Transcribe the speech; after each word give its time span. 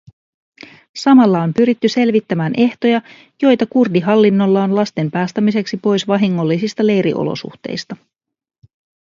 Samalla 0.95 1.41
on 1.43 1.53
pyritty 1.53 1.89
selvittämään 1.89 2.53
ehtoja, 2.57 3.01
joita 3.41 3.65
kurdihallinnolla 3.65 4.63
on 4.63 4.75
lasten 4.75 5.11
päästämiseksi 5.11 5.77
pois 5.77 6.07
vahingollisista 6.07 6.87
leiriolosuhteista. 6.87 7.95